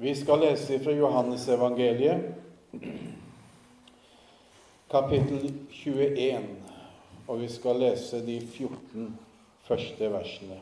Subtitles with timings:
[0.00, 2.20] Vi skal lese fra Johannesevangeliet,
[4.90, 6.42] kapittel 21,
[7.26, 9.08] og vi skal lese de 14
[9.66, 10.58] første versene.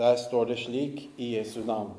[0.00, 1.92] Der står det slik i Jesu navn.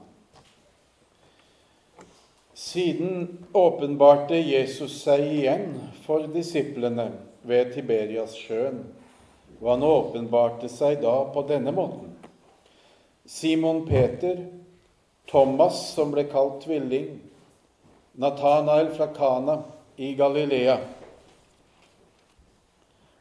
[2.54, 7.06] Siden åpenbarte Jesus seg igjen for disiplene
[7.48, 8.84] ved Tiberias-sjøen,
[9.62, 12.12] og han åpenbarte seg da på denne måten.
[13.24, 14.44] Simon Peter,
[15.30, 17.20] Thomas, som ble kalt tvilling,
[18.20, 19.58] Nathanael fra Kana
[19.98, 20.78] i Galilea,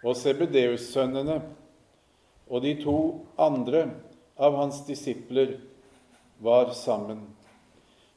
[0.02, 1.38] og Sebedeus-sønnene
[2.52, 2.96] og de to
[3.40, 3.86] andre
[4.36, 5.54] av hans disipler
[6.42, 7.22] var sammen.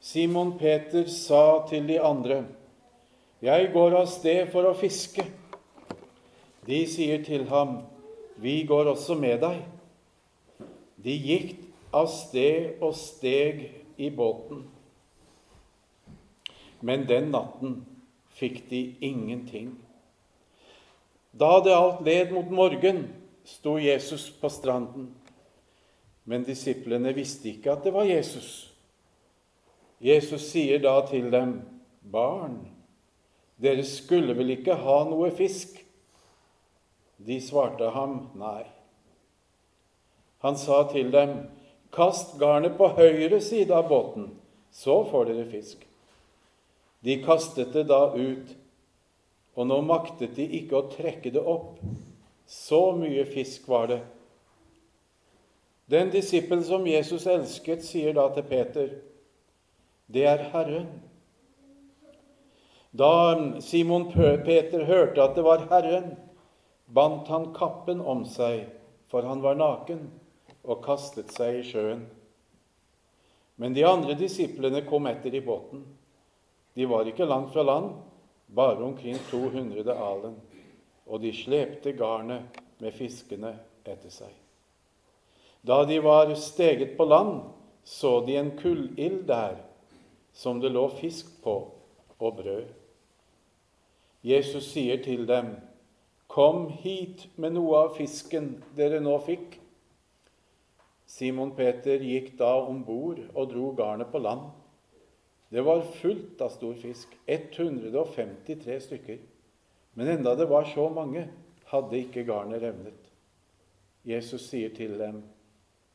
[0.02, 2.45] Simon Peter sa til de andre,
[3.41, 5.25] 'Jeg går av sted for å fiske.'
[6.66, 7.86] De sier til ham,
[8.38, 9.63] 'Vi går også med deg.'
[11.03, 11.64] De gikk
[11.95, 13.66] av sted og steg
[13.98, 14.66] i båten.
[16.86, 17.80] Men den natten
[18.36, 19.72] fikk de ingenting.
[21.31, 23.08] Da det alt led mot morgen,
[23.45, 25.09] sto Jesus på stranden.
[26.25, 28.72] Men disiplene visste ikke at det var Jesus.
[30.02, 31.62] Jesus sier da til dem,
[32.02, 32.59] 'Barn,
[33.62, 35.84] dere skulle vel ikke ha noe fisk?'
[37.17, 38.67] De svarte ham, 'Nei'.
[40.44, 41.38] Han sa til dem,
[41.94, 44.30] Kast garnet på høyre side av båten,
[44.72, 45.86] så får dere fisk.
[47.05, 48.55] De kastet det da ut,
[49.55, 51.78] og nå maktet de ikke å trekke det opp.
[52.45, 54.02] Så mye fisk var det.
[55.89, 58.89] Den disippel som Jesus elsket, sier da til Peter,
[60.08, 61.00] 'Det er Herren'.
[62.97, 66.17] Da Simon Peter hørte at det var Herren,
[66.94, 68.69] bandt han kappen om seg,
[69.09, 70.09] for han var naken
[70.66, 72.03] og kastet seg i sjøen.
[73.55, 75.85] Men de andre disiplene kom etter i båten.
[76.75, 77.94] De var ikke langt fra land,
[78.47, 80.35] bare omkring 200 alen,
[81.07, 83.53] og de slepte garnet med fiskene
[83.85, 84.34] etter seg.
[85.66, 87.40] Da de var steget på land,
[87.85, 89.61] så de en kullild der,
[90.34, 91.56] som det lå fisk på,
[92.19, 92.67] og brød.
[94.25, 95.56] Jesus sier til dem,
[96.28, 99.59] Kom hit med noe av fisken dere nå fikk.
[101.05, 104.49] Simon Peter gikk da om bord og dro garnet på land.
[105.53, 109.19] Det var fullt av stor fisk, 153 stykker.
[109.95, 111.27] Men enda det var så mange,
[111.69, 113.11] hadde ikke garnet revnet.
[114.05, 115.23] Jesus sier til dem,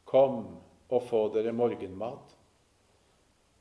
[0.05, 0.57] 'Kom
[0.89, 2.37] og få dere morgenmat.'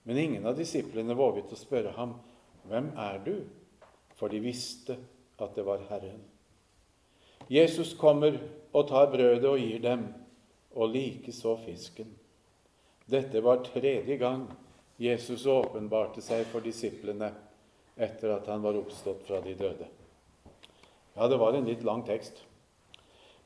[0.04, 2.16] Men ingen av disiplene våget å spørre ham,
[2.66, 3.46] 'Hvem er du?'
[4.16, 4.98] For de visste
[5.40, 6.22] at det var Herren.
[7.50, 8.38] Jesus kommer
[8.74, 10.14] og tar brødet og gir dem
[10.76, 12.10] og likeså fisken.
[13.10, 14.46] Dette var tredje gang
[15.00, 17.32] Jesus åpenbarte seg for disiplene
[18.00, 19.88] etter at han var oppstått fra de døde.
[21.16, 22.44] Ja, det var en litt lang tekst,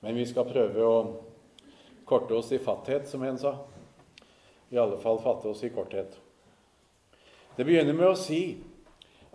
[0.01, 0.97] men vi skal prøve å
[2.09, 3.55] korte oss i fatthet, som en sa.
[4.69, 6.17] I alle fall fatte oss i korthet.
[7.55, 8.57] Det begynner med å si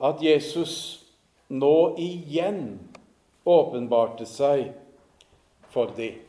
[0.02, 0.74] at Jesus
[1.48, 2.78] nå igjen
[3.48, 4.72] åpenbarte seg
[5.72, 6.27] for dem.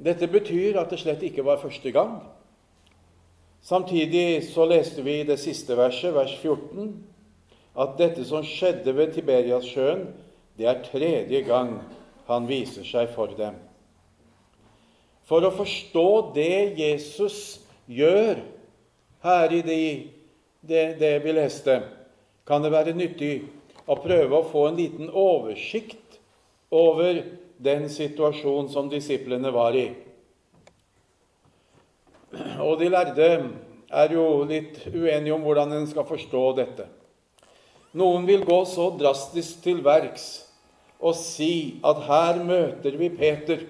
[0.00, 2.20] Dette betyr at det slett ikke var første gang.
[3.60, 6.94] Samtidig så leste vi i det siste verset, vers 14,
[7.80, 10.06] at dette som skjedde ved Tiberiassjøen,
[10.56, 11.76] det er tredje gang
[12.28, 13.58] han viser seg for dem.
[15.28, 18.40] For å forstå det Jesus gjør
[19.22, 19.82] her i det,
[20.64, 21.76] det, det vi leste,
[22.48, 23.34] kan det være nyttig
[23.90, 26.18] å prøve å få en liten oversikt
[26.72, 27.20] over
[27.60, 29.88] den situasjonen som disiplene var i.
[32.62, 33.28] Og de lærde
[33.90, 36.86] er jo litt uenige om hvordan en skal forstå dette.
[37.98, 40.28] Noen vil gå så drastisk til verks
[41.00, 43.64] og si at her møter vi Peter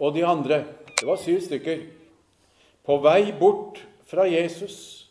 [0.00, 0.64] og de andre
[0.96, 1.80] Det var syv stykker.
[2.80, 5.06] På vei bort fra Jesus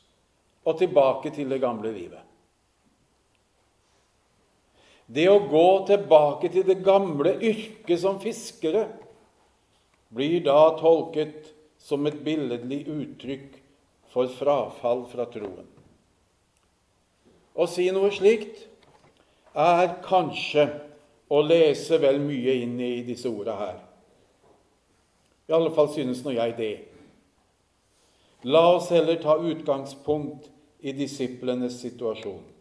[0.65, 2.24] og tilbake til det gamle livet.
[5.05, 8.87] Det å gå tilbake til det gamle yrket som fiskere
[10.15, 13.59] blir da tolket som et billedlig uttrykk
[14.13, 15.67] for frafall fra troen.
[17.55, 18.65] Å si noe slikt
[19.55, 20.65] er kanskje
[21.31, 23.77] å lese vel mye inn i disse orda her.
[25.45, 26.73] I alle fall synes nå jeg det.
[28.49, 30.49] La oss heller ta utgangspunkt
[30.85, 32.54] i disiplenes situasjon.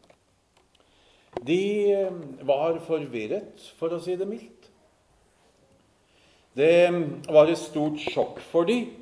[1.43, 2.13] De eh,
[2.47, 4.71] var forvirret, for å si det mildt.
[6.55, 6.87] Det
[7.27, 8.93] var et stort sjokk for dem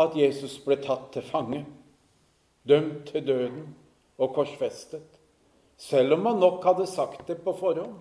[0.00, 1.60] at Jesus ble tatt til fange,
[2.64, 3.66] dømt til døden
[4.16, 5.04] og korsfestet,
[5.76, 7.98] selv om man nok hadde sagt det på forhånd.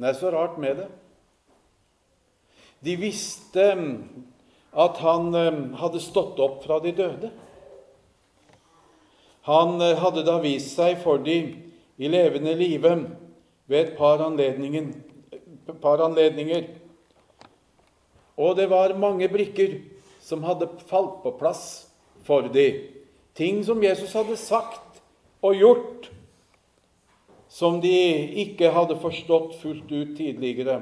[0.00, 0.88] Det er så rart med det.
[2.80, 3.94] De visste mm,
[4.72, 5.34] at han
[5.76, 7.32] hadde stått opp fra de døde.
[9.48, 11.52] Han eh, hadde da vist seg for dem
[12.00, 12.94] i levende live
[13.68, 14.16] ved et par
[15.82, 16.64] par anledninger.
[18.40, 19.76] Og det var mange brikker
[20.24, 21.90] som hadde falt på plass
[22.24, 22.80] for dem.
[23.36, 25.02] Ting som Jesus hadde sagt
[25.42, 26.08] og gjort,
[27.50, 27.92] som de
[28.44, 30.80] ikke hadde forstått fullt ut tidligere.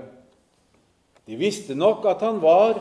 [1.27, 2.79] De visste nok at han var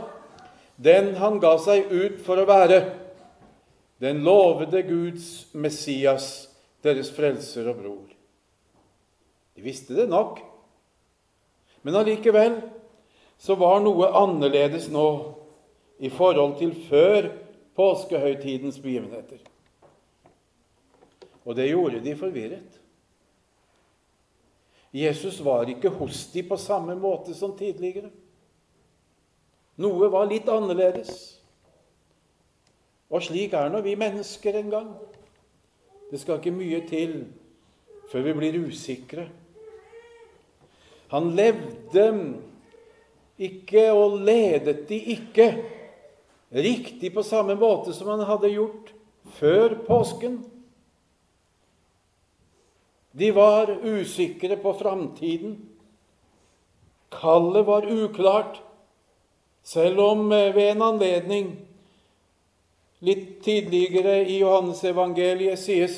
[0.78, 2.84] den han ga seg ut for å være,
[3.98, 6.48] den lovede Guds Messias,
[6.86, 8.17] deres frelser og bror.
[9.58, 10.38] De visste det nok,
[11.82, 12.60] men allikevel
[13.42, 15.08] så var noe annerledes nå
[15.98, 17.32] i forhold til før
[17.78, 19.42] påskehøytidens begivenheter.
[21.48, 22.78] Og det gjorde de forvirret.
[24.94, 28.10] Jesus var ikke hos de på samme måte som tidligere.
[29.78, 31.12] Noe var litt annerledes.
[33.10, 34.94] Og slik er nå vi mennesker en gang.
[36.12, 37.20] Det skal ikke mye til
[38.12, 39.28] før vi blir usikre.
[41.14, 42.08] Han levde
[43.38, 45.48] ikke og ledet de ikke
[46.52, 48.92] riktig på samme måte som han hadde gjort
[49.38, 50.40] før påsken.
[53.18, 55.58] De var usikre på framtiden.
[57.12, 58.60] Kallet var uklart,
[59.64, 61.48] selv om eh, ved en anledning
[63.00, 65.98] litt tidligere i Johannesevangeliet sies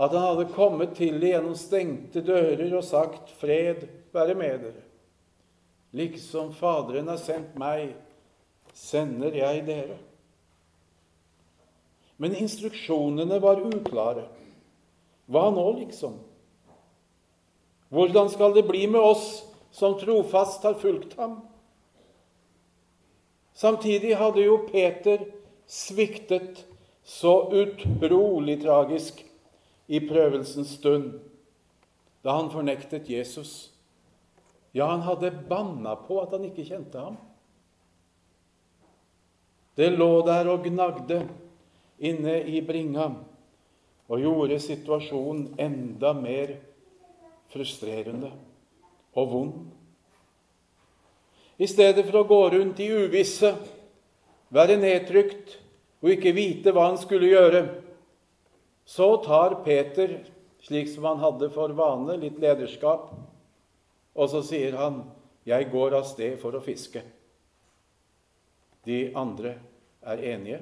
[0.00, 4.86] at han hadde kommet til det gjennom stengte dører og sagt 'Fred være med dere'.
[5.92, 7.94] Liksom Faderen har sendt meg,
[8.72, 9.98] sender jeg dere.
[12.16, 14.28] Men instruksjonene var uklare.
[15.26, 16.18] Hva nå, liksom?
[17.90, 19.42] Hvordan skal det bli med oss
[19.74, 21.40] som trofast har fulgt ham?
[23.54, 25.24] Samtidig hadde jo Peter
[25.66, 26.66] sviktet
[27.04, 29.24] så utrolig tragisk
[29.90, 31.18] i prøvelsens stund,
[32.22, 33.69] da han fornektet Jesus.
[34.72, 37.16] Ja, han hadde banna på at han ikke kjente ham.
[39.74, 41.24] Det lå der og gnagde
[42.00, 43.08] inne i bringa
[44.10, 46.56] og gjorde situasjonen enda mer
[47.50, 48.32] frustrerende
[49.14, 49.54] og vond.
[51.60, 53.52] I stedet for å gå rundt i uvisse,
[54.50, 55.58] være nedtrykt
[56.00, 57.64] og ikke vite hva han skulle gjøre,
[58.88, 60.16] så tar Peter,
[60.64, 63.12] slik som han hadde for vane, litt lederskap,
[64.14, 65.04] og så sier han,
[65.46, 67.02] 'Jeg går av sted for å fiske'.
[68.84, 69.54] De andre
[70.02, 70.60] er enige,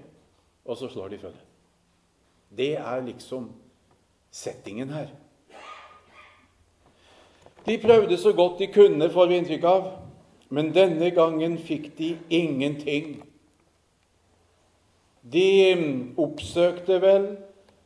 [0.65, 1.45] og så slår de følge.
[2.57, 3.53] Det er liksom
[4.31, 5.09] settingen her.
[7.67, 9.89] De prøvde så godt de kunne, får vi inntrykk av,
[10.49, 13.19] men denne gangen fikk de ingenting.
[15.33, 17.27] De mm, oppsøkte vel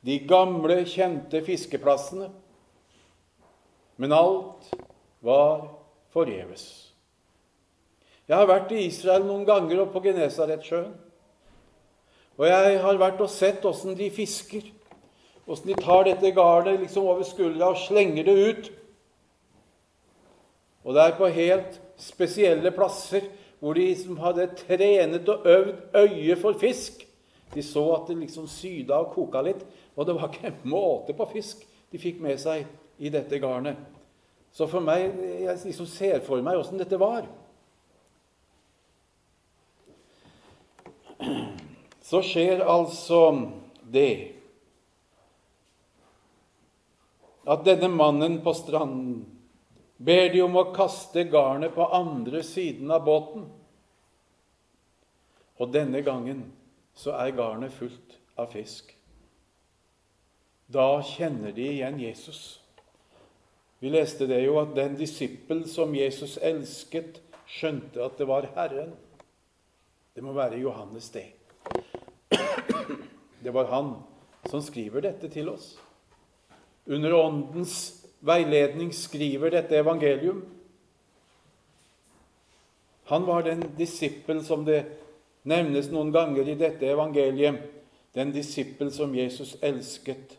[0.06, 2.28] de gamle, kjente fiskeplassene,
[3.96, 4.70] men alt
[5.22, 5.68] var
[6.12, 6.92] forgjeves.
[8.28, 10.92] Jeg har vært i Israel noen ganger og på Genesaretsjøen.
[12.38, 14.64] Og jeg har vært og sett åssen de fisker.
[15.46, 18.70] Åssen de tar dette garnet liksom over skuldra og slenger det ut.
[20.82, 23.28] Og det er på helt spesielle plasser
[23.62, 27.04] hvor de som hadde trenet og øvd øye for fisk.
[27.54, 29.60] De så at det liksom syda og koka litt,
[29.94, 32.64] og det var ikke måte på fisk de fikk med seg
[32.98, 33.76] i dette garnet.
[34.52, 35.08] Så for meg,
[35.42, 37.24] jeg liksom ser for meg åssen dette var.
[42.12, 43.18] så skjer altså
[43.88, 44.34] det
[47.48, 49.22] at denne mannen på stranden
[49.96, 53.46] ber de om å kaste garnet på andre siden av båten.
[55.56, 56.44] Og denne gangen
[56.92, 58.92] så er garnet fullt av fisk.
[60.68, 62.61] Da kjenner de igjen Jesus.
[63.82, 67.16] Vi leste det jo at den disippel som Jesus elsket,
[67.50, 68.92] skjønte at det var Herren.
[70.14, 71.24] Det må være Johannes, det.
[73.42, 73.88] Det var han
[74.46, 75.72] som skriver dette til oss.
[76.86, 80.44] Under Åndens veiledning skriver dette evangelium.
[83.10, 84.84] Han var den disippel som det
[85.42, 87.58] nevnes noen ganger i dette evangeliet.
[88.14, 90.38] Den disippel som Jesus elsket.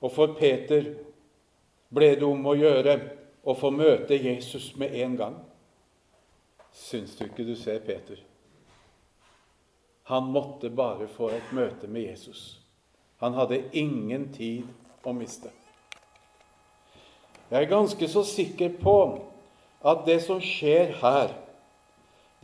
[0.00, 0.88] Og for Peter
[1.94, 2.96] ble det om å gjøre
[3.48, 5.36] å få møte Jesus med en gang.
[6.74, 8.20] Syns du ikke du ser Peter?
[10.08, 12.60] Han måtte bare få et møte med Jesus.
[13.20, 14.68] Han hadde ingen tid
[15.04, 15.50] å miste.
[17.48, 18.96] Jeg er ganske så sikker på
[19.88, 21.32] at det som skjer her,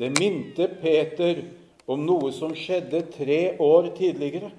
[0.00, 1.44] det minte Peter
[1.86, 4.50] om noe som skjedde tre år tidligere.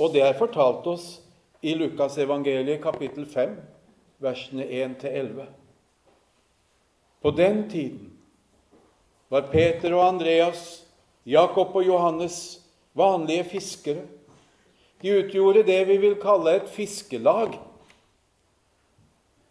[0.00, 1.19] Og det er fortalt oss
[1.60, 3.56] i Lukas evangeliet kapittel 5,
[4.18, 5.46] versene 1-11.
[7.20, 8.12] På den tiden
[9.28, 10.86] var Peter og Andreas,
[11.24, 12.60] Jakob og Johannes
[12.96, 14.06] vanlige fiskere.
[15.02, 17.58] De utgjorde det vi vil kalle et fiskelag.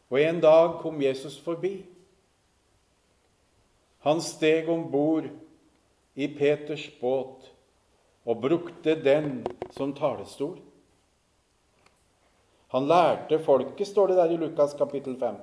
[0.09, 1.85] Og en dag kom Jesus forbi.
[4.05, 5.29] Han steg om bord
[6.15, 7.51] i Peters båt
[8.25, 9.43] og brukte den
[9.77, 10.57] som talestol.
[12.73, 15.39] Han lærte folket, står det der i Lukas kapittel 5.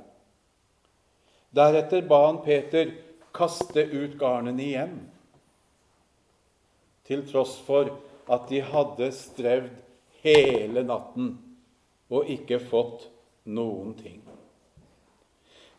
[1.56, 2.92] Deretter ba han Peter
[3.34, 4.94] kaste ut garnene igjen,
[7.06, 7.90] til tross for
[8.30, 9.74] at de hadde strevd
[10.24, 11.34] hele natten
[12.10, 13.06] og ikke fått
[13.46, 14.22] noen ting.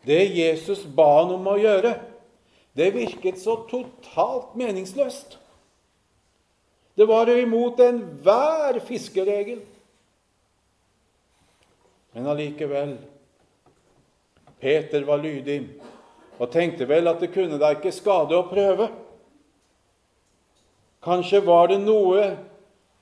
[0.08, 1.96] Det Jesus ba han om å gjøre,
[2.78, 5.36] det virket så totalt meningsløst.
[6.94, 9.60] Det var imot enhver fiskeregel.
[12.12, 12.96] Men allikevel
[14.60, 15.60] Peter var lydig
[16.38, 18.88] og tenkte vel at det kunne da ikke skade å prøve.
[21.04, 22.24] Kanskje var det noe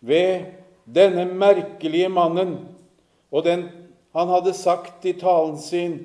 [0.04, 0.52] ved
[0.84, 2.58] denne merkelige mannen
[3.30, 3.66] og den
[4.16, 5.96] han hadde sagt i talen sin,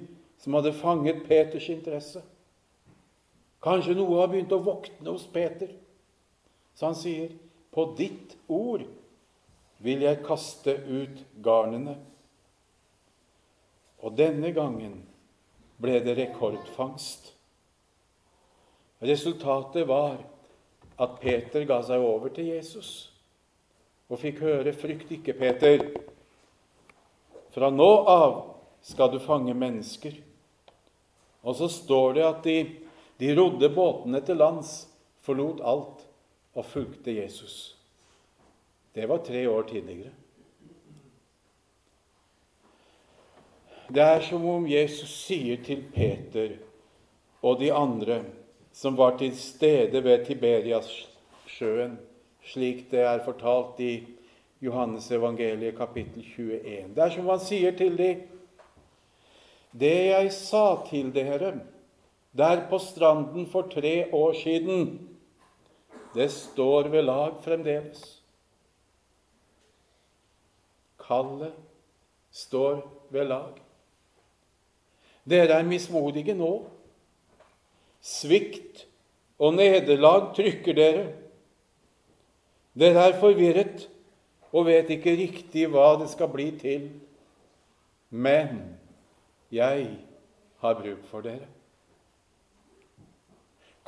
[0.41, 2.19] som hadde fanget Peters interesse.
[3.63, 5.69] Kanskje noe har begynt å våkne hos Peter.
[6.75, 7.29] Så han sier,
[7.71, 8.83] 'På ditt ord
[9.79, 12.10] vil jeg kaste ut garnene.'
[14.01, 15.01] Og denne gangen
[15.81, 17.31] ble det rekordfangst.
[19.01, 20.19] Resultatet var
[21.01, 23.09] at Peter ga seg over til Jesus
[24.11, 25.85] og fikk høre, 'Frykt ikke, Peter.
[27.55, 30.19] Fra nå av skal du fange mennesker.'
[31.43, 32.57] Og så står det at de
[33.21, 34.87] de rodde båtene til lands,
[35.21, 35.99] forlot alt
[36.57, 37.75] og fulgte Jesus.
[38.95, 40.09] Det var tre år tidligere.
[43.91, 46.53] Det er som om Jesus sier til Peter
[47.43, 48.21] og de andre
[48.71, 51.97] som var til stede ved Tiberiassjøen,
[52.53, 53.95] slik det er fortalt i
[54.63, 56.93] Johannes evangeliet kapittel 21.
[56.95, 58.21] Det er som han sier til dem
[59.71, 61.51] Det jeg sa til dere
[62.37, 65.09] der på stranden for tre år siden,
[66.15, 68.21] det står ved lag fremdeles.
[70.99, 71.53] Kallet
[72.31, 72.79] står
[73.11, 73.70] ved lag.
[75.29, 76.51] Dere er mismodige nå.
[78.01, 78.87] Svikt
[79.41, 81.05] og nederlag trykker dere.
[82.77, 83.87] Dere er forvirret
[84.51, 86.89] og vet ikke riktig hva det skal bli til.
[88.09, 88.61] Men
[89.51, 89.87] jeg
[90.61, 91.47] har bruk for dere.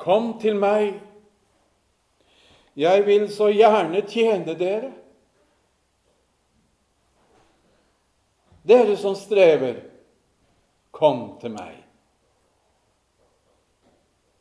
[0.00, 0.94] Kom til meg.
[2.76, 4.90] Jeg vil så gjerne tjene dere.
[8.64, 9.82] Dere som strever,
[10.94, 11.80] kom til meg.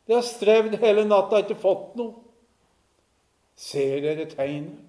[0.07, 2.19] De har strevd hele natta og ikke fått noe.
[3.55, 4.81] Ser dere tegnet?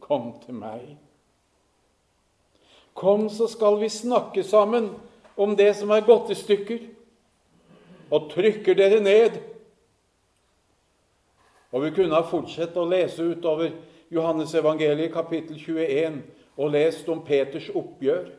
[0.00, 0.94] Kom til meg.
[2.96, 4.92] Kom, så skal vi snakke sammen
[5.36, 6.84] om det som er gått i stykker.
[8.14, 9.40] Og trykker dere ned,
[11.76, 13.72] og Vi kunne ha fortsatt å lese utover
[14.08, 16.22] Johannes evangeliet kapittel 21
[16.56, 18.30] og lest om Peters oppgjør,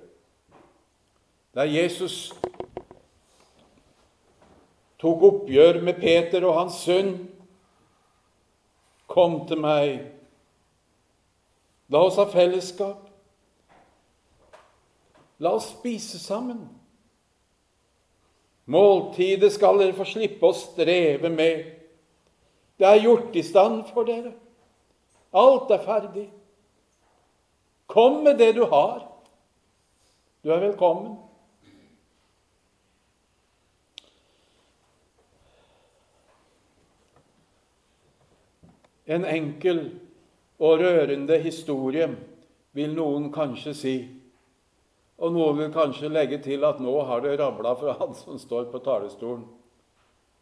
[1.57, 2.35] der Jesus
[5.01, 7.15] tok oppgjør med Peter og hans sønn.
[9.09, 9.95] Kom til meg.
[11.89, 13.09] La oss ha fellesskap.
[15.41, 16.61] La oss spise sammen.
[18.69, 21.71] Måltidet skal dere få slippe å streve med.
[22.77, 24.35] Det er gjort i stand for dere.
[25.33, 26.29] Alt er ferdig.
[27.89, 29.07] Kom med det du har.
[30.45, 31.15] Du er velkommen.
[39.07, 39.81] En enkel
[40.59, 42.09] og rørende historie,
[42.77, 43.95] vil noen kanskje si.
[45.17, 48.67] Og noen vil kanskje legge til at nå har det rabla fra han som står
[48.73, 49.47] på talerstolen.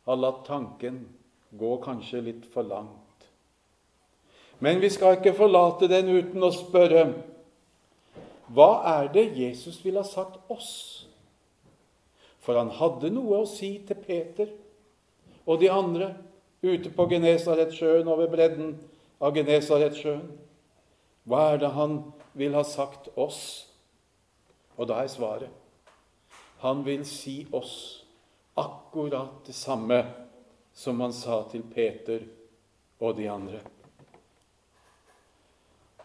[0.05, 1.05] Har latt tanken
[1.55, 3.29] gå kanskje litt for langt.
[4.59, 7.05] Men vi skal ikke forlate den uten å spørre
[8.55, 8.69] hva
[8.99, 11.07] er det Jesus ville ha sagt oss?
[12.45, 14.51] For han hadde noe å si til Peter
[15.45, 16.11] og de andre
[16.65, 18.73] ute på Genesaretsjøen og ved bredden
[19.21, 20.25] av Genesaretsjøen.
[21.25, 21.99] Hva er det han
[22.37, 23.43] vil ha sagt oss?
[24.75, 25.61] Og da er svaret
[26.65, 28.03] han vil si oss
[28.57, 30.05] akkurat det samme
[30.73, 32.23] som han sa til Peter
[32.99, 33.59] og de andre.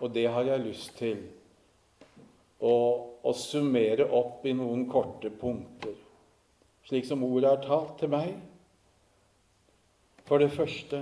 [0.01, 1.23] Og det har jeg lyst til
[2.61, 2.75] å,
[3.25, 5.97] å summere opp i noen korte punkter,
[6.89, 8.35] slik som ordet er talt til meg.
[10.31, 10.97] For det første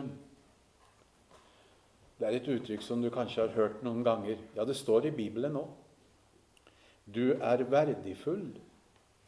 [2.19, 4.39] Det er et uttrykk som du kanskje har hørt noen ganger.
[4.57, 5.67] Ja, det står i Bibelen nå.
[7.15, 8.57] Du er verdifull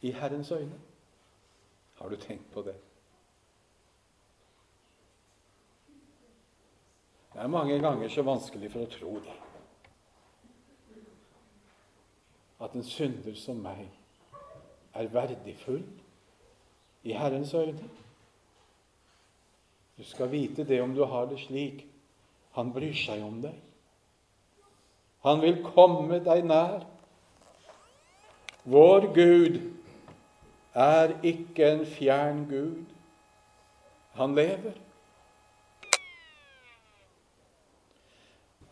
[0.01, 0.79] i Herrens øyne.
[2.01, 2.75] Har du tenkt på det?
[7.33, 9.39] Det er mange ganger så vanskelig for å tro det.
[12.59, 13.85] At en synder som meg
[14.93, 15.85] er verdifull
[17.03, 18.00] i Herrens øyne.
[20.01, 21.83] Du skal vite det om du har det slik.
[22.57, 23.53] Han bryr seg om deg.
[25.21, 26.87] Han vil komme deg nær.
[28.65, 29.59] Vår Gud
[30.73, 32.89] er ikke en fjern Gud.
[34.17, 34.73] Han lever.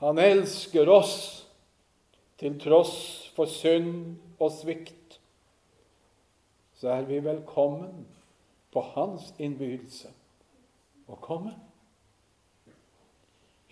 [0.01, 1.17] Han elsker oss
[2.41, 2.95] til tross
[3.37, 5.19] for synd og svikt.
[6.81, 8.07] Så er vi velkommen
[8.73, 10.15] på hans innbydelse
[11.09, 11.55] å komme.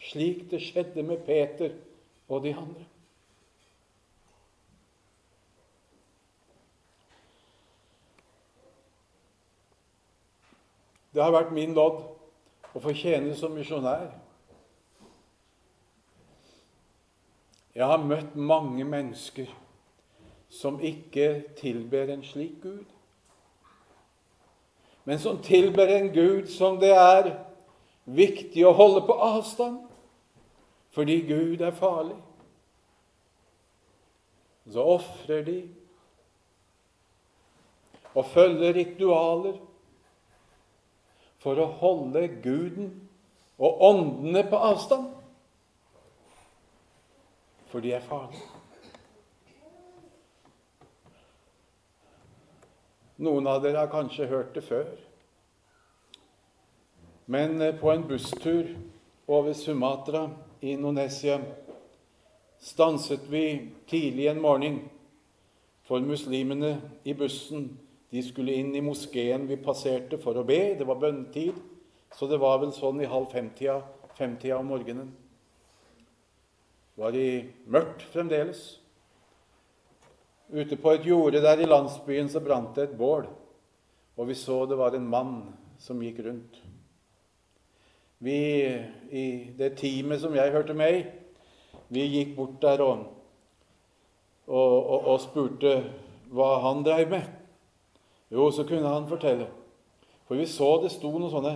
[0.10, 1.74] Slik det skjedde med Peter
[2.27, 2.86] og de andre.
[11.13, 12.03] Det har vært min lodd
[12.77, 14.12] å få tjene som misjonær.
[17.77, 19.50] Jeg har møtt mange mennesker
[20.53, 22.86] som ikke tilber en slik Gud,
[25.08, 27.30] men som tilber en Gud som det er
[28.04, 29.78] viktig å holde på avstand,
[30.91, 32.17] fordi Gud er farlig.
[34.67, 35.56] Så ofrer de
[38.17, 39.56] og følger ritualer
[41.39, 42.91] for å holde Guden
[43.56, 45.08] og åndene på avstand.
[47.72, 48.57] For de er farlige.
[53.17, 54.91] Noen av dere har kanskje hørt det før.
[57.25, 58.75] Men eh, på en busstur
[59.27, 60.27] over Sumatra
[60.62, 61.39] i Indonesia
[62.62, 64.80] stanset vi tidlig en morgen
[65.88, 67.69] for muslimene i bussen
[68.12, 70.77] de skulle inn i moskeen vi passerte for å be.
[70.80, 71.58] Det var bønnetid,
[72.15, 73.82] så det var vel sånn i halv femtida,
[74.15, 75.10] femtida om morgenen.
[76.95, 77.30] Det var i
[77.67, 78.77] mørkt fremdeles.
[80.47, 83.25] Ute på et jorde der i landsbyen så brant det et bål,
[84.15, 85.33] og vi så det var en mann
[85.79, 86.62] som gikk rundt.
[88.23, 88.38] Vi,
[89.12, 89.25] i
[89.57, 91.03] det teamet som jeg hørte med i,
[91.89, 93.03] vi gikk bort der og,
[94.47, 95.75] og, og, og spurte
[96.31, 97.27] hva han dreiv med.
[98.31, 99.47] Jo, så kunne han fortelle.
[100.27, 101.53] For vi så det sto noen sånne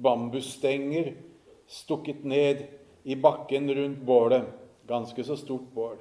[0.00, 1.12] bambusstenger
[1.68, 2.64] stukket ned
[3.04, 4.46] i bakken rundt bålet.
[4.88, 5.96] Ganske så stort bål.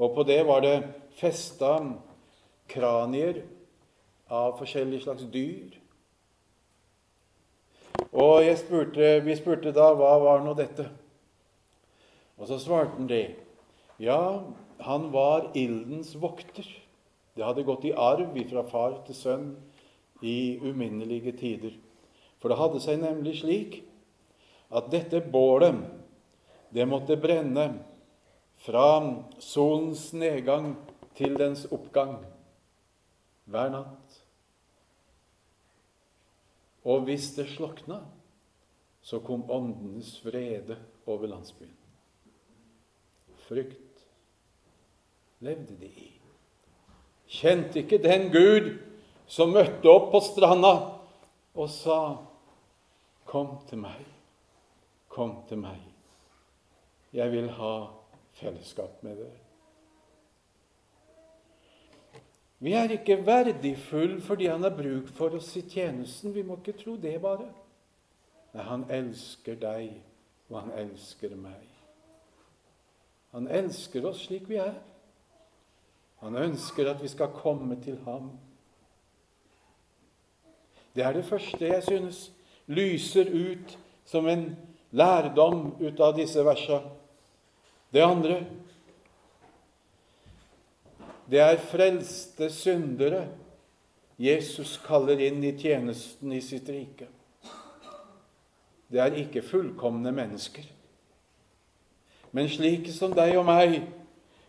[0.00, 0.76] Og på det var det
[1.18, 1.76] festa
[2.72, 3.42] kranier
[4.32, 5.78] av forskjellige slags dyr.
[8.12, 10.88] Og spurte, vi spurte da hva var nå dette?
[12.40, 13.26] Og så svarte han det.
[14.02, 14.42] Ja,
[14.82, 16.66] han var ildens vokter.
[17.36, 19.46] Det hadde gått i arv fra far til sønn
[20.22, 21.76] i uminnelige tider.
[22.40, 23.80] For det hadde seg nemlig slik
[24.72, 25.78] at dette bålet,
[26.72, 27.68] det måtte brenne
[28.62, 28.86] fra
[29.42, 30.74] solens nedgang
[31.18, 32.20] til dens oppgang
[33.50, 34.18] hver natt.
[36.86, 38.00] Og hvis det slokna,
[39.02, 41.76] så kom åndenes vrede over landsbyen.
[43.48, 44.06] Frykt
[45.42, 46.12] levde de i
[47.32, 48.74] kjente ikke den Gud
[49.30, 50.72] som møtte opp på stranda
[51.54, 52.18] og sa,
[53.26, 54.04] 'Kom til meg,
[55.08, 55.80] kom til meg.
[57.12, 57.88] Jeg vil ha
[58.40, 59.40] fellesskap med dere.'
[62.62, 66.34] Vi er ikke verdifull fordi han har bruk for oss i tjenesten.
[66.34, 67.48] Vi må ikke tro det bare.
[68.54, 69.96] Nei, han elsker deg,
[70.46, 71.64] og han elsker meg.
[73.32, 74.76] Han elsker oss slik vi er.
[76.22, 78.30] Han ønsker at vi skal komme til ham.
[80.94, 82.28] Det er det første jeg synes
[82.70, 84.52] lyser ut som en
[84.90, 86.82] lærdom ut av disse versa.
[87.92, 88.40] Det andre
[91.32, 93.22] det er frelste syndere
[94.20, 97.08] Jesus kaller inn i tjenesten i sitt rike.
[98.92, 100.66] det er ikke fullkomne mennesker.
[102.32, 103.78] Men slike som deg og meg,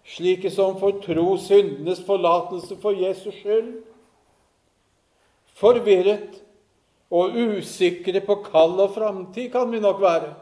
[0.03, 3.77] slike som får tro syndenes forlatelse for Jesus skyld,
[5.55, 6.41] forvirret
[7.13, 10.33] og usikre på kall og framtid kan vi nok være.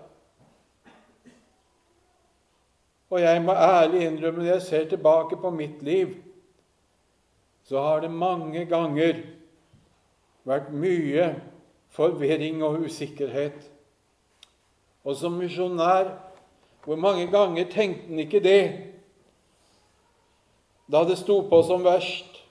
[3.12, 6.14] Og jeg må ærlig innrømme, når jeg ser tilbake på mitt liv,
[7.64, 9.20] så har det mange ganger
[10.48, 11.26] vært mye
[11.92, 13.68] forvirring og usikkerhet.
[15.04, 16.14] Og som misjonær,
[16.86, 18.64] hvor mange ganger tenkte han ikke det
[20.92, 22.42] da det sto på som verst?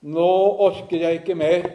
[0.00, 0.30] Nå
[0.70, 1.68] orker jeg ikke mer.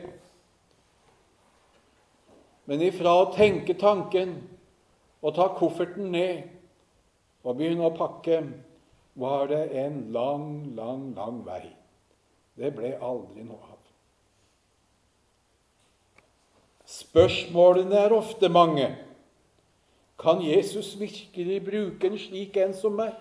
[2.65, 4.37] Men ifra å tenke tanken
[5.21, 6.52] og ta kofferten ned
[7.43, 8.41] og begynne å pakke,
[9.19, 11.67] var det en lang, lang, lang vei.
[12.57, 13.79] Det ble aldri noe av.
[16.89, 18.89] Spørsmålene er ofte mange.
[20.19, 23.13] Kan Jesus virkelig bruke en slik en som meg?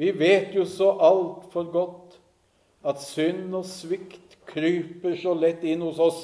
[0.00, 2.16] Vi vet jo så altfor godt
[2.88, 6.22] at synd og svikt kryper så lett inn hos oss.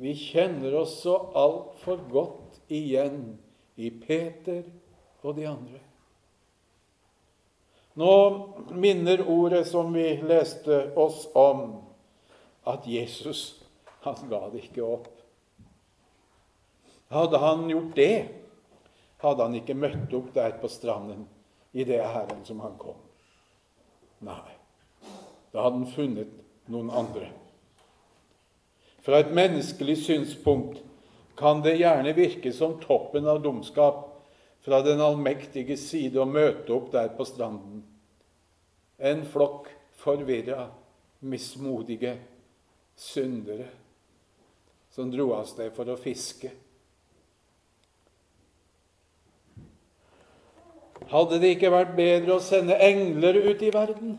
[0.00, 3.36] Vi kjenner oss så altfor godt igjen
[3.78, 4.64] i Peter
[5.22, 5.80] og de andre.
[7.98, 8.14] Nå
[8.74, 11.80] minner ordet som vi leste oss om,
[12.68, 13.58] at Jesus
[14.04, 15.08] han ga det ikke opp.
[17.08, 18.28] Hadde han gjort det,
[19.22, 21.24] hadde han ikke møtt opp der på stranden
[21.72, 22.98] i det æren som han kom.
[24.26, 24.54] Nei,
[25.54, 26.34] da hadde han funnet
[26.70, 27.30] noen andre.
[29.06, 30.82] Fra et menneskelig synspunkt
[31.38, 34.04] kan det gjerne virke som toppen av dumskap
[34.60, 37.84] fra den allmektige side å møte opp der på stranden.
[38.98, 39.70] En flokk
[40.02, 40.66] forvirra,
[41.20, 42.16] mismodige
[42.98, 43.68] syndere
[44.90, 46.50] som dro av sted for å fiske.
[51.08, 54.18] Hadde det ikke vært bedre å sende engler ut i verden?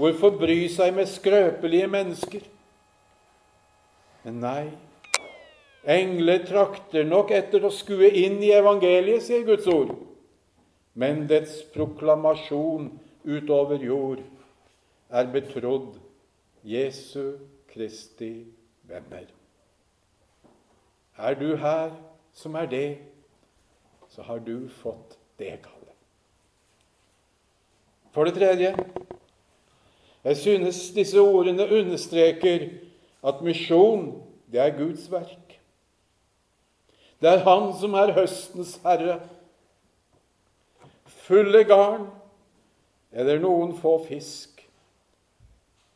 [0.00, 2.46] Hvorfor bry seg med skrøpelige mennesker?
[4.24, 4.64] Men nei,
[5.84, 9.94] engler trakter nok etter å skue inn i evangeliet, sier Guds ord,
[10.94, 12.90] men dets proklamasjon
[13.24, 14.22] utover jord
[15.10, 15.96] er betrodd
[16.66, 17.40] Jesu
[17.70, 18.46] Kristi
[18.88, 19.26] venner.
[21.20, 21.92] Er du her
[22.32, 22.98] som er det,
[24.10, 25.96] så har du fått det kallet.
[28.10, 28.74] For det tredje
[30.24, 32.66] jeg synes disse ordene understreker
[33.24, 34.20] at misjon,
[34.52, 35.39] det er Guds verk.
[37.20, 39.20] Det er Han som er høstens herre.
[41.26, 42.08] Fulle garn
[43.12, 44.62] eller noen få fisk,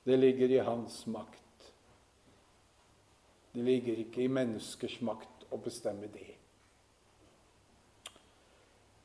[0.04, 1.40] det ligger i hans makt.
[3.54, 6.34] Det ligger ikke i menneskers makt å bestemme det.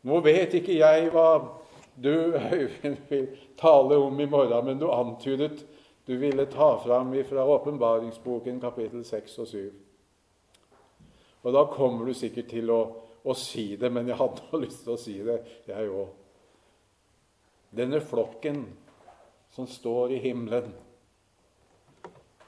[0.10, 1.30] Nå vet ikke jeg hva
[2.00, 3.28] du, Øyvind, vil
[3.60, 5.62] tale om i morgen, men du antydet
[6.08, 9.88] du ville ta fram fra åpenbaringsboken kapittel 6 og 7.
[11.43, 12.80] Og da kommer du sikkert til å,
[13.23, 16.15] å si det, men jeg hadde lyst til å si det, jeg òg.
[17.75, 18.63] Denne flokken
[19.54, 20.71] som står i himmelen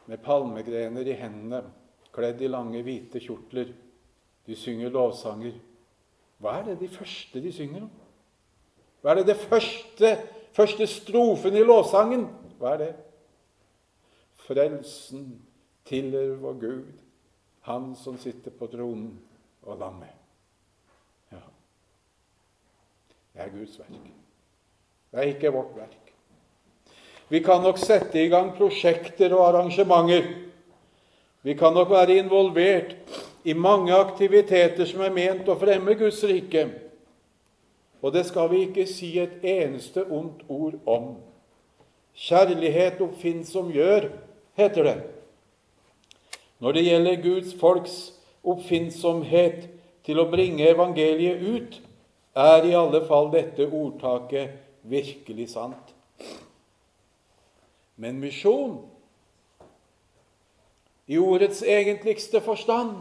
[0.09, 1.61] med palmegrener i hendene
[2.11, 3.69] kledd i lange, hvite kjortler.
[4.47, 5.53] De synger lovsanger.
[6.41, 7.91] Hva er det de første de synger om?
[9.01, 10.11] Hva er det det første,
[10.57, 12.25] første strofen i lovsangen?
[12.59, 12.91] Hva er det?
[14.41, 15.29] Frelsen
[15.87, 16.91] tilhører vår Gud,
[17.67, 19.19] Han som sitter på tronen,
[19.61, 20.13] og lammet.
[21.31, 21.41] Ja.
[23.33, 24.07] Det er Guds verk.
[25.11, 26.13] Det er ikke vårt verk.
[27.29, 30.25] Vi kan nok sette i gang prosjekter og arrangementer
[31.41, 32.95] vi kan nok være involvert
[33.43, 36.67] i mange aktiviteter som er ment å fremme Guds rike.
[38.01, 41.15] Og det skal vi ikke si et eneste ondt ord om.
[42.13, 44.11] Kjærlighet oppfinnsom gjør,
[44.57, 44.95] heter det.
[46.61, 47.95] Når det gjelder Guds folks
[48.45, 49.63] oppfinnsomhet
[50.05, 51.77] til å bringe evangeliet ut,
[52.37, 55.95] er i alle fall dette ordtaket virkelig sant.
[57.97, 58.77] Men misjon
[61.09, 62.93] i ordets egentligste forstand.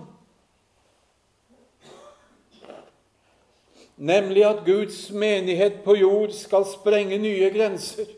[4.01, 8.09] Nemlig at Guds menighet på jord skal sprenge nye grenser.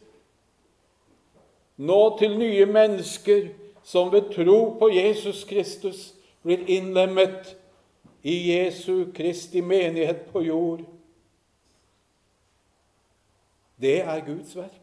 [1.82, 3.50] Nå til nye mennesker
[3.82, 7.56] som ved tro på Jesus Kristus blir innlemmet
[8.22, 10.80] i Jesu Kristi menighet på jord.
[13.80, 14.82] Det er Guds verk.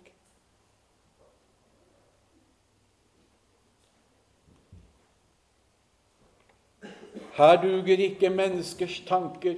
[7.40, 9.56] Her duger ikke menneskers tanker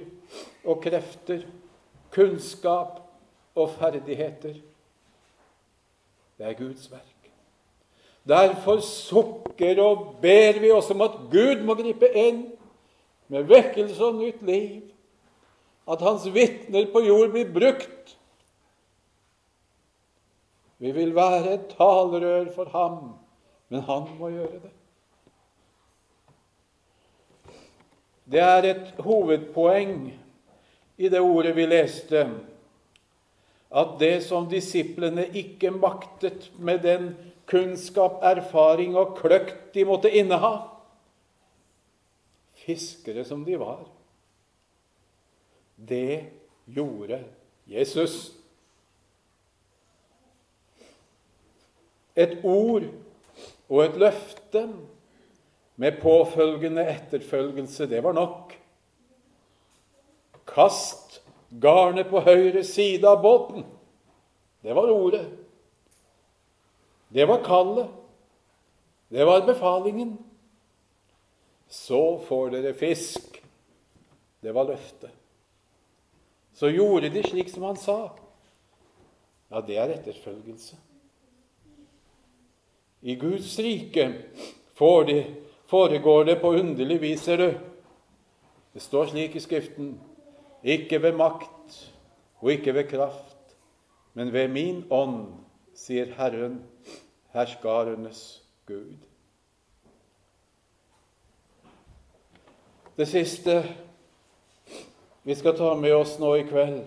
[0.64, 1.42] og krefter,
[2.10, 3.00] kunnskap
[3.54, 4.54] og ferdigheter.
[6.38, 7.11] Det er Guds verk.
[8.28, 12.44] Derfor sukker og ber vi oss om at Gud må gripe inn
[13.32, 14.82] med vekkelse og nytt liv.
[15.90, 18.14] At Hans vitner på jord blir brukt.
[20.82, 23.12] Vi vil være et talerør for ham,
[23.70, 24.72] men han må gjøre det.
[28.32, 30.08] Det er et hovedpoeng
[30.98, 32.24] i det ordet vi leste,
[33.72, 37.12] at det som disiplene ikke maktet med den
[37.52, 40.54] kunnskap, erfaring og kløkt de måtte inneha,
[42.64, 43.84] fiskere som de var,
[45.76, 46.30] det
[46.70, 47.18] gjorde
[47.66, 48.32] Jesus.
[52.16, 52.86] Et ord
[53.68, 54.66] og et løfte
[55.80, 58.52] med påfølgende etterfølgelse, det var nok.
[60.46, 61.22] Kast
[61.62, 63.64] garnet på høyre side av båten.
[64.62, 65.24] Det var ordet.
[67.12, 67.88] Det var kallet.
[69.08, 70.16] Det var befalingen.
[71.68, 73.42] Så får dere fisk.
[74.40, 75.10] Det var løftet.
[76.52, 77.98] Så gjorde de slik som han sa.
[79.52, 80.76] Ja, det er etterfølgelse.
[83.02, 84.06] I Guds rike
[84.74, 87.50] foregår det på underlig vis, ser du.
[88.72, 89.96] Det står slik i Skriften
[90.62, 91.78] ikke ved makt
[92.40, 93.56] og ikke ved kraft,
[94.14, 95.26] men ved min ånd,
[95.74, 96.60] sier Herren,
[97.32, 98.96] herskarenes Gud.
[102.96, 103.62] Det siste
[105.22, 106.82] vi skal ta med oss nå i kveld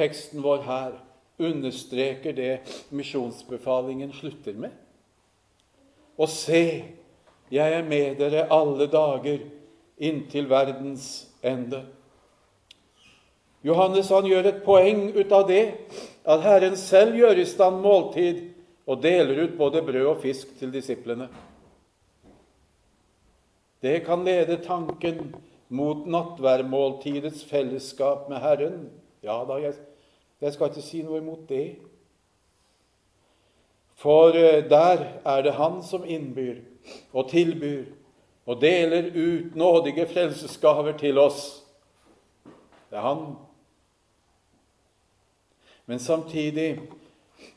[0.00, 0.92] Teksten vår her
[1.40, 2.60] understreker det
[2.94, 4.70] misjonsbefalingen slutter med.
[6.16, 6.84] Og se,
[7.50, 9.42] jeg er med dere alle dager
[9.98, 11.82] inntil verdens ende.
[13.64, 15.64] Johannes han gjør et poeng ut av det,
[16.24, 18.42] at Herren selv gjør i stand måltid
[18.86, 21.28] og deler ut både brød og fisk til disiplene.
[23.82, 25.34] Det kan lede tanken
[25.68, 28.90] mot nattværmåltidets fellesskap med Herren.
[29.22, 29.74] Ja da, jeg,
[30.40, 31.78] jeg skal ikke si noe imot det.
[34.00, 36.62] For eh, der er det Han som innbyr
[37.12, 37.84] og tilbyr
[38.46, 41.62] og deler ut nådige frelsesgaver til oss.
[42.90, 43.36] Det er Han.
[45.90, 46.80] Men samtidig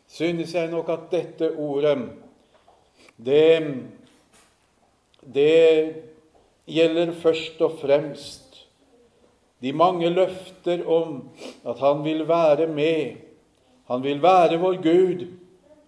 [0.10, 2.00] synes jeg nok at dette ordet
[3.22, 3.84] det,
[5.22, 5.94] det
[6.66, 8.56] gjelder først og fremst
[9.62, 11.30] de mange løfter om
[11.62, 13.22] at Han vil være med.
[13.88, 15.28] Han vil være vår Gud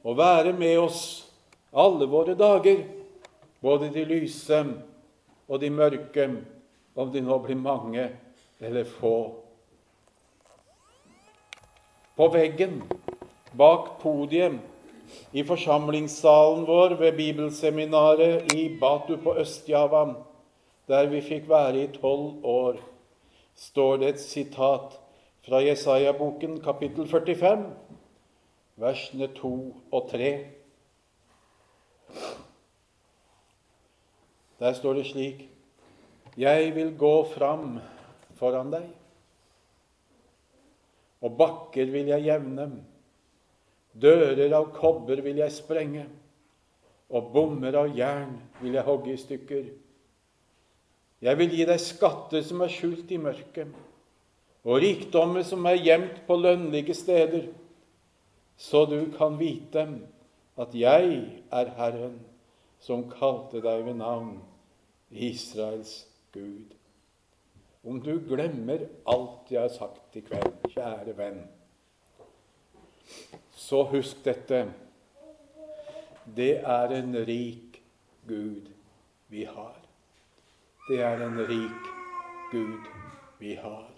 [0.03, 1.25] og være med oss
[1.73, 2.83] alle våre dager,
[3.61, 4.61] både de lyse
[5.47, 6.29] og de mørke,
[6.95, 8.09] om de nå blir mange
[8.61, 9.44] eller få.
[12.15, 12.83] På veggen
[13.51, 14.59] bak podiet
[15.35, 20.05] i forsamlingssalen vår ved bibelseminaret i Batu på Øst-Java,
[20.87, 22.79] der vi fikk være i tolv år,
[23.55, 24.95] står det et sitat
[25.45, 27.65] fra Jesaja-boken kapittel 45
[28.75, 29.53] versene 2
[29.91, 30.31] og 3.
[34.59, 35.49] Der står det slik
[36.37, 37.79] Jeg vil gå fram
[38.35, 38.87] foran deg,
[41.25, 42.67] og bakker vil jeg jevne,
[43.97, 46.05] dører av kobber vil jeg sprenge,
[47.09, 49.65] og bommer av jern vil jeg hogge i stykker.
[51.25, 53.73] Jeg vil gi deg skatter som er skjult i mørket,
[54.65, 57.49] og rikdommer som er gjemt på lønnlige steder
[58.57, 59.83] så du kan vite
[60.55, 61.19] at jeg
[61.51, 62.19] er Herren
[62.79, 64.37] som kalte deg ved navn,
[65.11, 66.71] Israels Gud.
[67.85, 71.43] Om du glemmer alt jeg har sagt i kveld, kjære venn,
[73.53, 74.63] så husk dette.
[76.25, 77.77] Det er en rik
[78.25, 78.71] Gud
[79.29, 79.77] vi har.
[80.89, 81.91] Det er en rik
[82.51, 82.89] Gud
[83.39, 83.91] vi har.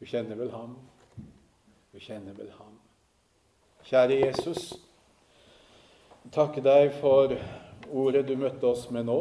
[0.00, 0.74] Du kjenner vel ham?
[1.94, 2.74] Du kjenner vel ham?
[3.86, 4.72] Kjære Jesus,
[6.34, 7.38] takke deg for
[7.94, 9.20] ordet du møtte oss med nå.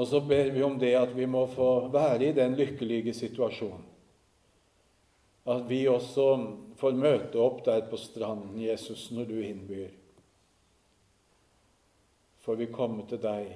[0.00, 3.84] Og så ber vi om det at vi må få være i den lykkelige situasjonen.
[5.44, 6.24] At vi også
[6.80, 9.92] får møte opp der på stranden, Jesus, når du innbyr.
[12.40, 13.52] Får vi komme til deg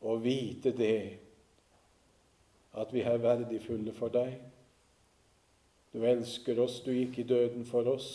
[0.00, 1.18] og vite det,
[2.72, 4.32] at vi er verdifulle for deg.
[5.92, 8.10] Du elsker oss, du gikk i døden for oss.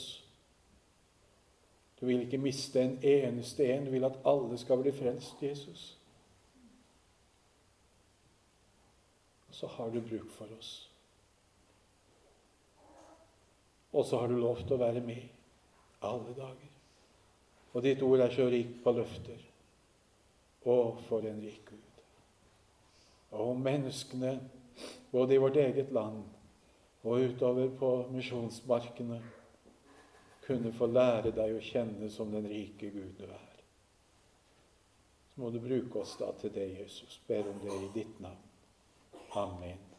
[2.00, 3.86] Du vil ikke miste en eneste en.
[3.86, 6.01] Du vil at alle skal bli frelst, Jesus.
[9.52, 10.72] Så har du bruk for oss.
[13.92, 15.24] Og så har du lov til å være med
[16.08, 16.70] alle dager.
[17.72, 19.40] Og ditt ord er så rikt på løfter.
[20.62, 20.76] Å,
[21.08, 22.02] for en rik Gud.
[23.42, 24.36] Og menneskene,
[25.12, 26.22] både i vårt eget land
[27.02, 29.22] og utover på misjonsmarkene,
[30.46, 33.50] kunne få lære deg å kjenne som den rike Gud du er.
[35.32, 37.20] Så må du bruke oss da til det, Jesus.
[37.28, 38.51] Ber om det i ditt navn.
[39.36, 39.91] Amen.